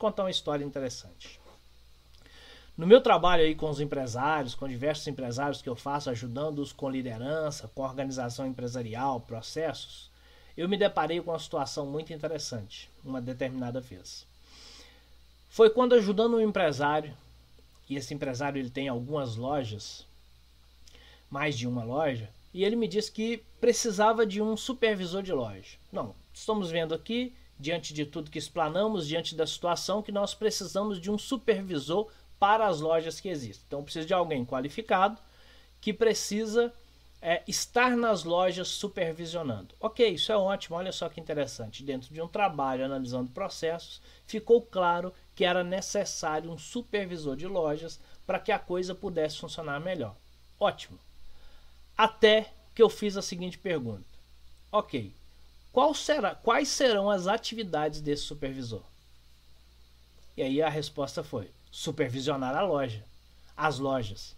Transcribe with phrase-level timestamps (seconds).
[0.00, 1.38] contar uma história interessante.
[2.76, 6.88] No meu trabalho aí com os empresários, com diversos empresários que eu faço, ajudando-os com
[6.88, 10.10] liderança, com organização empresarial, processos,
[10.56, 14.26] eu me deparei com uma situação muito interessante, uma determinada vez.
[15.50, 17.14] Foi quando ajudando um empresário,
[17.86, 20.06] e esse empresário ele tem algumas lojas,
[21.28, 25.76] mais de uma loja, e ele me disse que precisava de um supervisor de loja.
[25.92, 31.00] Não, estamos vendo aqui, diante de tudo que explanamos, diante da situação, que nós precisamos
[31.00, 33.64] de um supervisor para as lojas que existem.
[33.66, 35.20] Então, precisa de alguém qualificado
[35.80, 36.72] que precisa
[37.20, 39.74] é, estar nas lojas supervisionando.
[39.78, 41.82] Ok, isso é ótimo, olha só que interessante.
[41.82, 48.00] Dentro de um trabalho analisando processos, ficou claro que era necessário um supervisor de lojas
[48.26, 50.16] para que a coisa pudesse funcionar melhor.
[50.58, 50.98] Ótimo.
[51.96, 54.04] Até que eu fiz a seguinte pergunta:
[54.72, 55.12] Ok,
[55.72, 58.82] qual será, quais serão as atividades desse supervisor?
[60.36, 63.04] E aí a resposta foi: supervisionar a loja,
[63.56, 64.36] as lojas.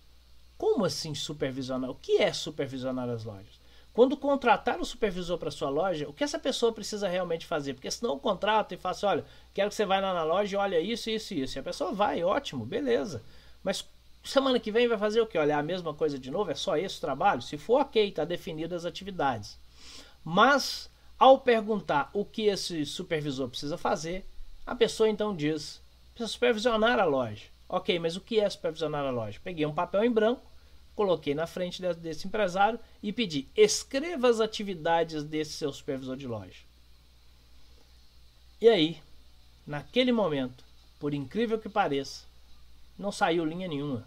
[0.58, 1.91] Como assim supervisionar?
[1.91, 3.61] O que é supervisionar as lojas?
[3.92, 7.74] Quando contratar o supervisor para sua loja, o que essa pessoa precisa realmente fazer?
[7.74, 10.56] Porque senão o contrato e fala assim, olha, quero que você vá lá na loja
[10.56, 11.58] e olha isso, isso e isso.
[11.58, 13.22] E a pessoa vai, ótimo, beleza.
[13.62, 13.86] Mas
[14.24, 15.36] semana que vem vai fazer o que?
[15.36, 16.50] Olhar a mesma coisa de novo?
[16.50, 17.42] É só esse o trabalho?
[17.42, 19.58] Se for ok, está definido as atividades.
[20.24, 24.27] Mas, ao perguntar o que esse supervisor precisa fazer,
[24.66, 25.82] a pessoa então diz,
[26.14, 27.46] Precisa supervisionar a loja.
[27.68, 29.40] Ok, mas o que é supervisionar a loja?
[29.42, 30.42] Peguei um papel em branco,
[30.94, 36.60] coloquei na frente desse empresário e pedi: escreva as atividades desse seu supervisor de loja.
[38.60, 39.00] E aí,
[39.66, 40.64] naquele momento,
[41.00, 42.27] por incrível que pareça,
[42.98, 44.06] não saiu linha nenhuma.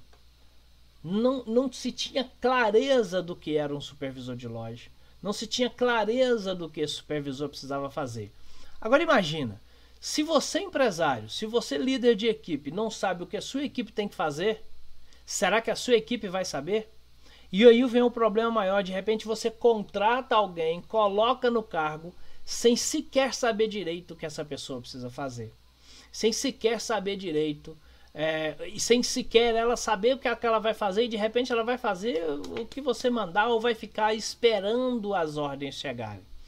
[1.04, 4.90] Não, não se tinha clareza do que era um supervisor de loja.
[5.26, 8.32] Não se tinha clareza do que esse supervisor precisava fazer.
[8.80, 9.60] Agora imagina,
[10.00, 13.92] se você empresário, se você líder de equipe não sabe o que a sua equipe
[13.92, 14.62] tem que fazer,
[15.26, 16.94] será que a sua equipe vai saber?
[17.52, 22.14] E aí vem um problema maior, de repente você contrata alguém, coloca no cargo,
[22.46, 25.52] sem sequer saber direito o que essa pessoa precisa fazer.
[26.12, 27.76] Sem sequer saber direito,
[28.18, 31.66] é, e sem sequer ela saber o que ela vai fazer, e de repente ela
[31.66, 32.24] vai fazer
[32.58, 36.24] o que você mandar ou vai ficar esperando as ordens chegarem.